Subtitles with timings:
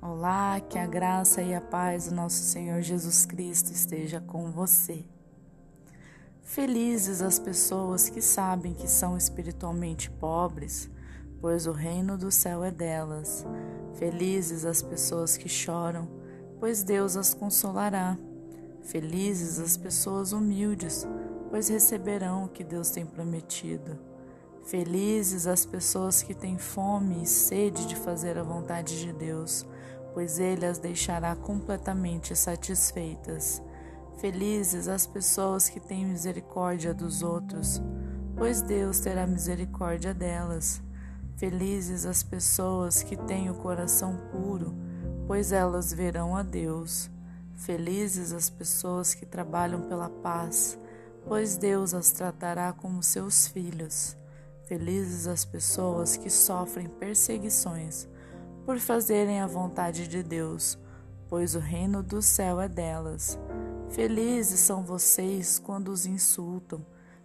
[0.00, 5.04] Olá, que a graça e a paz do nosso Senhor Jesus Cristo esteja com você.
[6.40, 10.88] Felizes as pessoas que sabem que são espiritualmente pobres,
[11.40, 13.44] pois o reino do céu é delas.
[13.94, 16.08] Felizes as pessoas que choram,
[16.60, 18.16] pois Deus as consolará.
[18.82, 21.04] Felizes as pessoas humildes,
[21.50, 23.98] pois receberão o que Deus tem prometido.
[24.68, 29.66] Felizes as pessoas que têm fome e sede de fazer a vontade de Deus,
[30.12, 33.62] pois Ele as deixará completamente satisfeitas.
[34.18, 37.80] Felizes as pessoas que têm misericórdia dos outros,
[38.36, 40.82] pois Deus terá misericórdia delas.
[41.38, 44.76] Felizes as pessoas que têm o coração puro,
[45.26, 47.10] pois elas verão a Deus.
[47.54, 50.78] Felizes as pessoas que trabalham pela paz,
[51.26, 54.18] pois Deus as tratará como seus filhos.
[54.68, 58.06] Felizes as pessoas que sofrem perseguições
[58.66, 60.78] por fazerem a vontade de Deus,
[61.26, 63.38] pois o reino do céu é delas.
[63.88, 66.84] Felizes são vocês quando os insultam,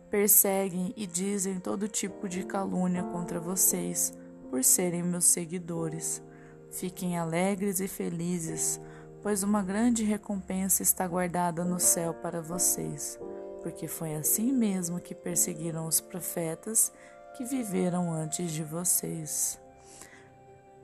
[0.10, 4.14] perseguem e dizem todo tipo de calúnia contra vocês,
[4.50, 6.24] por serem meus seguidores.
[6.72, 8.80] Fiquem alegres e felizes,
[9.22, 13.20] pois uma grande recompensa está guardada no céu para vocês,
[13.62, 16.90] porque foi assim mesmo que perseguiram os profetas
[17.36, 19.60] que viveram antes de vocês.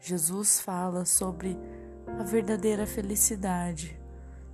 [0.02, 1.58] Jesus fala sobre
[2.20, 4.00] a verdadeira felicidade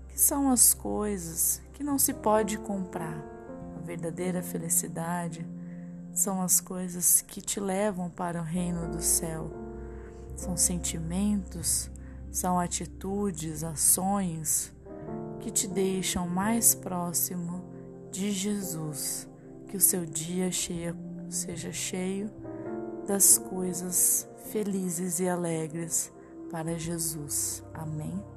[0.09, 3.23] que são as coisas que não se pode comprar.
[3.77, 5.45] A verdadeira felicidade
[6.13, 9.51] são as coisas que te levam para o reino do céu.
[10.35, 11.89] São sentimentos,
[12.31, 14.73] são atitudes, ações
[15.39, 17.63] que te deixam mais próximo
[18.11, 19.27] de Jesus.
[19.67, 20.95] Que o seu dia cheia,
[21.30, 22.30] seja cheio
[23.08, 26.12] das coisas felizes e alegres
[26.52, 27.64] para Jesus.
[27.73, 28.34] Amém.